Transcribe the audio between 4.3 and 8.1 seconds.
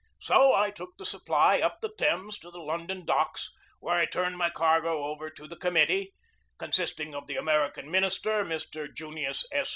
my cargo over to the committee, consisting of the American